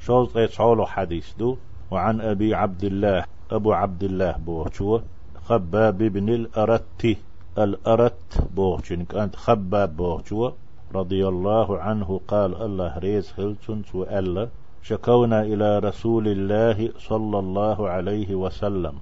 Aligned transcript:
شوز 0.00 0.28
قيت 0.28 0.50
حديث 0.86 1.34
دو. 1.38 1.56
وعن 1.90 2.20
أبي 2.20 2.54
عبد 2.54 2.84
الله 2.84 3.24
أبو 3.50 3.72
عبد 3.72 4.02
الله 4.02 4.32
بوشو 4.46 5.00
خباب 5.44 5.98
بن 5.98 6.28
الأرت 6.28 7.16
الأرت 7.58 8.48
بوشو 8.56 9.04
كانت 9.04 9.36
خباب 9.36 9.96
بوشو 9.96 10.50
رضي 10.94 11.28
الله 11.28 11.78
عنه 11.78 12.20
قال 12.28 12.62
الله 12.62 12.98
ريز 12.98 13.32
خلتن 13.32 13.82
وألا 13.94 14.48
شكونا 14.82 15.42
إلى 15.42 15.78
رسول 15.78 16.28
الله 16.28 16.92
صلى 16.98 17.38
الله 17.38 17.88
عليه 17.88 18.34
وسلم. 18.34 18.94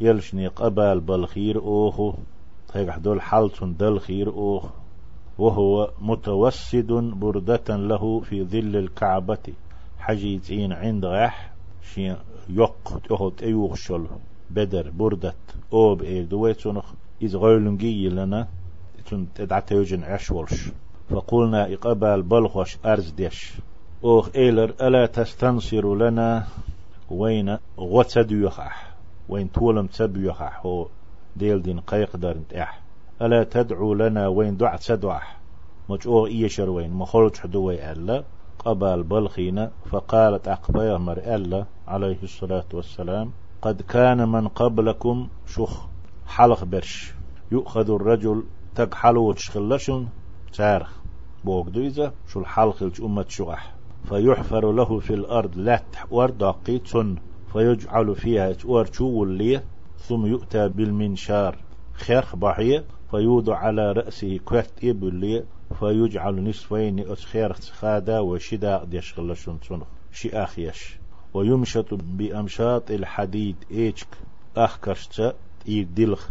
يلشني 0.00 0.46
قبال 0.46 1.00
بالخير 1.00 1.58
أوخو. 1.58 2.12
هيك 2.74 2.88
دول 2.88 3.20
حالتن 3.20 3.74
دل 3.76 4.00
خير 4.00 4.28
أوخ 4.28 4.64
وهو 5.38 5.90
متوسد 6.00 6.92
بردة 6.92 7.76
له 7.76 8.20
في 8.20 8.44
ظل 8.44 8.76
الكعبة. 8.76 9.46
حجيتين 10.08 10.72
عند 10.72 11.04
غح 11.04 11.52
شي 11.82 12.14
يق 12.48 13.00
تهوت 13.08 13.42
ايوخ 13.42 13.74
شل 13.74 14.06
بدر 14.50 14.90
بردت 14.90 15.36
أوب 15.72 16.02
اي 16.02 16.22
دويتونخ 16.22 16.92
إذ 17.22 17.36
غيلنجي 17.36 18.08
لنا 18.08 18.48
تن 19.10 19.26
تدعت 19.34 19.72
يوجن 19.72 20.04
عشولش. 20.04 20.68
فقلنا 21.10 21.72
إقبال 21.72 22.22
بلخوش 22.22 22.78
أرز 22.84 23.10
ديش. 23.10 23.52
أوخ 24.04 24.28
إيلر 24.36 24.74
ألا 24.80 25.06
تستنصر 25.06 25.94
لنا؟ 25.94 26.46
وين 27.10 27.58
غتديخح 27.78 28.94
وين 29.28 29.52
تولم 29.52 29.86
تبيخح 29.86 30.66
هو 30.66 30.86
ديل 31.36 31.62
دين 31.62 31.80
قيقدر 31.80 32.32
انتح 32.32 32.80
ألا 33.22 33.44
تدعو 33.44 33.94
لنا 33.94 34.28
وين 34.28 34.56
دع 34.56 34.76
تدعح 34.76 35.36
مجؤوغ 35.88 36.26
إيشر 36.26 36.70
وين 36.70 36.90
مخلج 36.90 37.36
حدوي 37.36 37.92
ألا؟ 37.92 38.24
قبال 38.58 39.02
بلخينا 39.02 39.70
فقالت 39.90 40.48
أقبيا 40.48 40.98
مر 40.98 41.18
ألا 41.18 41.64
عليه 41.88 42.22
الصلاة 42.22 42.64
والسلام 42.74 43.30
قد 43.62 43.82
كان 43.82 44.28
من 44.28 44.48
قبلكم 44.48 45.28
شخ 45.46 45.86
حلق 46.26 46.64
برش 46.64 47.14
يؤخذ 47.52 47.90
الرجل 47.90 48.44
تقحلو 48.74 49.28
وتشخلشن 49.28 50.06
تارخ 50.52 50.92
بوك 51.44 51.68
دويزة 51.68 52.12
شو 52.26 52.40
الحلق 52.40 52.92
أمة 53.04 53.24
شغح 53.28 53.74
فيحفر 54.08 54.72
له 54.72 54.98
في 54.98 55.14
الأرض 55.14 55.58
لات 55.58 55.96
وردقيت 56.10 56.88
فيجعل 57.52 58.14
فيها 58.14 58.56
ورشو 58.64 59.24
اللي 59.24 59.62
ثم 59.98 60.26
يؤتى 60.26 60.68
بالمنشار 60.68 61.58
خيرخ 61.92 62.36
بحية 62.36 62.84
فيوضع 63.10 63.56
على 63.56 63.92
رأسه 63.92 64.38
كوت 64.44 64.70
إبلي 64.84 65.44
فيجعل 65.78 66.48
نصفين 66.48 67.00
أسخير 67.12 67.52
خادا 67.52 68.20
وشدا 68.20 68.84
ديشغل 68.84 69.36
شنصنخ 69.36 69.86
شي 70.12 70.28
آخيش. 70.28 70.98
ويمشط 71.34 71.94
بأمشاط 71.94 72.90
الحديد. 72.90 73.56
إيشك 73.70 74.08
أخكشت 74.56 75.34
دلخ 75.68 76.30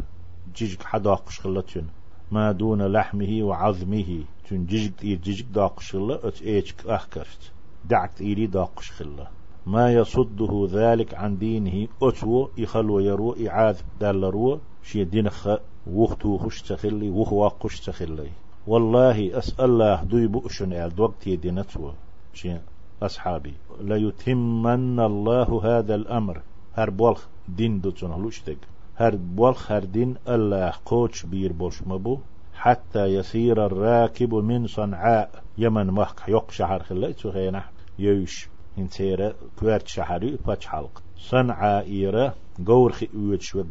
جيجك 0.55 0.83
حداق 0.83 1.29
شغلتون 1.29 1.87
ما 2.31 2.51
دون 2.51 2.81
لحمه 2.81 3.43
وعظمه. 3.43 4.23
تون 4.49 4.65
جيجك 4.65 5.03
إير 5.03 5.17
جيجك 5.17 5.45
داق 5.45 5.79
شغلة 5.79 6.19
أت 6.23 6.41
إيشك 6.41 6.87
أخكشت 6.87 7.51
دعت 7.85 8.21
إيري 8.21 8.47
داق 8.47 8.81
شغلة 8.81 9.27
ما 9.65 9.93
يصده 9.93 10.67
ذلك 10.71 11.13
عن 11.13 11.37
دينه. 11.37 11.87
أتو 12.01 12.47
يخلو 12.57 12.99
يرو 12.99 13.35
إعاذ 13.47 13.81
دالرو. 13.99 14.59
شي 14.83 15.03
دينخ 15.03 15.47
وختو 15.87 16.37
خش 16.37 16.61
تخلي 16.61 17.09
وخ 17.09 17.33
واقش 17.33 17.79
تخلي 17.79 18.31
والله 18.67 19.37
أسأل 19.37 19.65
الله 19.65 20.03
دوي 20.03 20.27
بؤشن 20.27 20.73
ال 20.73 21.01
وقت 21.01 21.27
يدينتو 21.27 21.91
شي 22.33 22.57
أصحابي. 23.01 23.53
لا 23.81 23.95
يتمن 23.95 24.99
الله 24.99 25.61
هذا 25.63 25.95
الأمر. 25.95 26.41
هر 26.73 26.89
بولخ 26.89 27.25
دين 27.47 27.81
دو 27.81 27.89
تنهلوشتك 27.89 28.57
هر 28.97 29.15
بولخ 29.15 29.71
هر 29.71 29.83
دين 29.83 30.15
الله 30.27 30.73
قوش 30.85 31.25
بير 31.25 31.53
بولش 31.53 31.81
مبو. 31.81 32.17
حتى 32.53 33.05
يسير 33.05 33.65
الراكب 33.65 34.33
من 34.33 34.67
صنعاء. 34.67 35.29
يمن 35.57 35.87
محك 35.87 36.29
يق 36.29 36.51
شهر 36.51 36.83
خليت 36.83 37.27
خينا 37.27 37.63
يوش 37.99 38.49
انتيرا 38.77 39.33
كوارت 39.59 39.87
شهري 39.87 40.37
فاتش 40.37 40.67
حلق. 40.67 41.03
صنعاء 41.17 41.85
إيرا 41.85 42.33
قور 42.65 42.91
خي 42.91 43.09
ويتش 43.15 43.55
وقت. 43.55 43.65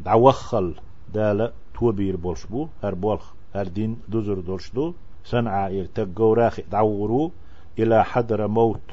دعوخل 0.00 0.74
تو 1.74 1.92
بير 1.92 2.16
بولش 2.16 2.46
بو. 2.46 2.68
هر 2.82 2.94
بولخ 2.94 3.32
هر 3.54 3.68
دين 3.68 3.96
دوزر 4.08 4.40
دولشدو 4.40 4.94
صنعاء 5.24 5.70
إير 5.70 5.88
راخي 6.18 6.62
دعورو 6.62 7.32
إلى 7.78 8.04
حضر 8.04 8.48
موت. 8.48 8.90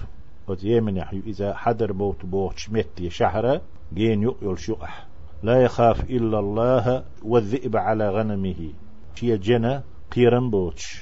يحيو 0.50 1.22
إذا 1.28 1.54
حضر 1.54 1.94
موت 1.94 2.26
بوش 2.26 2.70
مت 2.70 3.08
شهر 3.08 3.62
جين 3.94 4.24
يقول 4.24 4.60
شقح 4.60 5.06
لا 5.44 5.64
يخاف 5.64 6.04
إلا 6.10 6.40
الله 6.40 7.04
والذئب 7.24 7.78
على 7.78 8.10
غنمه 8.10 8.74
شي 9.16 9.38
جنة؟ 9.38 9.84
قيرن 10.12 10.50
بوتش 10.50 11.02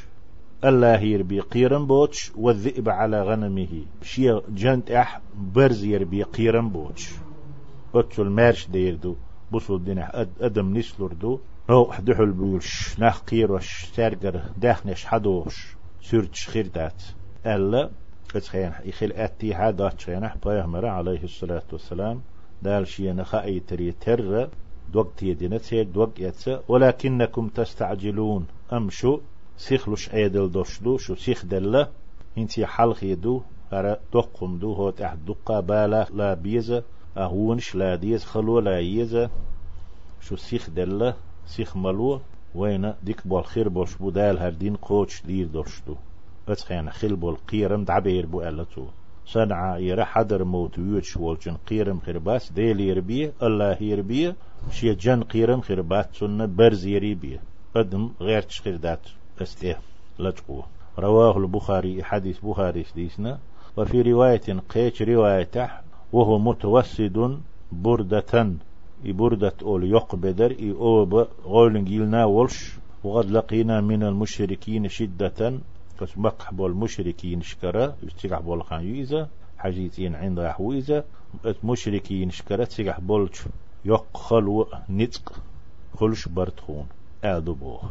الله 0.63 0.99
يربي 0.99 1.39
قيرن 1.39 1.85
بوتش 1.87 2.31
والذئب 2.37 2.89
على 2.89 3.23
غنمه 3.23 3.85
شي 4.01 4.41
جنت 4.49 4.91
أح؟ 4.91 5.22
برز 5.55 5.83
يربي 5.83 6.23
قيرن 6.23 6.69
بوتش 6.69 7.11
أتل 7.95 8.29
مارش 8.29 8.67
ديردو 8.67 9.16
بوصل 9.55 9.83
دينا 9.83 10.27
أدم 10.41 10.77
نسلردو 10.77 11.39
نو 11.69 11.91
حدحل 11.91 12.31
بيولش 12.31 12.99
ناخ 12.99 13.21
قيروش 13.21 13.85
سارقر 13.95 14.41
داخنش 14.57 15.05
حدوش 15.05 15.75
سورتش 16.01 16.49
خيردات 16.49 17.03
ألا 17.45 17.89
اتخين 18.35 18.71
يخيل 18.85 19.13
أتي 19.13 19.53
هذا 19.53 19.89
تخين 19.89 20.29
بيهمر 20.45 20.85
عليه 20.85 21.23
الصلاة 21.23 21.63
والسلام. 21.71 22.21
دال 22.61 22.88
شي 22.88 23.11
نخاي 23.11 23.59
تري 23.59 23.91
تر. 23.91 24.49
دوقت 24.93 25.23
يدينا 25.23 25.57
تسير 25.57 25.83
دوق 25.83 26.19
يتسا 26.19 26.63
ولكنكم 26.67 27.47
تستعجلون. 27.47 28.45
أمشو. 28.73 29.19
سيخلوش 29.57 30.09
عيدل 30.09 30.51
دوشدو 30.51 30.97
شو 30.97 31.16
سيخ 31.16 31.45
دلة 31.45 31.87
إنتي 32.37 32.66
حلق 32.66 33.03
يدو 33.03 33.41
هرا 33.72 33.97
دقم 34.13 34.57
دو. 34.57 34.73
هو 34.73 34.89
تحت 34.89 35.17
دقا 35.17 35.59
بالا. 35.59 36.07
لا 36.13 36.33
بيزة 36.33 36.83
أهونش 37.17 37.75
لا 37.75 37.95
ديز 37.95 38.25
خلو 38.25 38.59
لا 38.59 38.79
يزة 38.79 39.29
شو 40.21 40.35
سيخ 40.35 40.69
دلة؟ 40.69 41.13
سيخ 41.45 41.77
ملو. 41.77 42.19
وين 42.55 42.93
ديك 43.03 43.27
بالخير 43.27 43.69
بوش 43.69 43.95
بودال 43.95 44.39
هردين 44.39 44.75
قوش 44.75 45.23
دير 45.25 45.47
دوشدو 45.47 45.95
اتخين 46.47 46.89
خل 46.89 47.15
بول 47.15 47.35
قيرم 47.35 47.83
دعبير 47.83 48.25
بو 48.25 48.41
ألتو. 48.41 48.87
صنع 49.25 49.77
يرى 49.77 50.05
حدر 50.05 50.43
موت 50.43 50.79
ويوتش 50.79 51.17
والجن 51.17 51.53
قيرم 51.53 51.99
خرباس 51.99 52.51
ديل 52.51 52.79
يربية؟ 52.79 53.33
الله 53.43 53.77
يربية. 53.81 54.35
شي 54.71 54.93
جن 54.93 55.23
قيرم 55.23 55.61
خربات 55.61 56.15
سنة 56.15 56.45
برز 56.45 56.85
يربيه 56.85 57.41
قدم 57.75 58.11
غير 58.21 58.41
تشخيردات 58.41 58.99
أستيه. 59.41 59.79
لجقوه 60.19 60.65
رواه 60.99 61.37
البخاري 61.37 62.03
حديث 62.03 62.39
بخاري 62.39 62.83
سديسنا. 62.83 63.39
وفي 63.77 64.01
رواية 64.01 64.59
قيش 64.69 65.01
رواية 65.01 65.49
وهو 66.15 66.39
متوسد 66.39 67.39
بردة 67.71 68.53
بردة 69.05 69.53
أول 69.61 69.83
يق 69.91 70.15
بدر 70.15 70.51
إي 70.51 70.71
أوب 70.71 71.27
غولنجيلنا 71.45 72.25
ولش 72.25 72.73
وقد 73.03 73.31
لقينا 73.31 73.81
من 73.81 74.03
المشركين 74.03 74.87
شدة 74.87 75.59
كس 75.99 76.17
مقح 76.17 76.53
بول 76.53 76.73
مشركين 76.73 77.41
شكرا 77.41 77.95
يستيقح 78.03 78.39
بول 78.39 78.63
خان 78.63 78.81
يويزا 78.87 79.27
حجيتين 79.57 80.15
عند 80.15 80.39
حويزا 80.41 81.03
مشركين 81.63 82.29
شكرا 82.31 82.65
تيقح 82.65 82.99
بولش 82.99 83.41
يق 83.85 84.17
خلو 84.17 84.67
نتق 84.89 85.33
خلش 85.97 86.27
برتخون 86.27 86.87
آدو 87.23 87.53
بوه 87.53 87.81